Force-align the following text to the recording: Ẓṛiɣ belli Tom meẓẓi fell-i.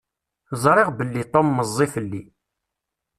Ẓṛiɣ 0.63 0.89
belli 0.97 1.23
Tom 1.31 1.47
meẓẓi 1.57 1.87
fell-i. 1.93 2.21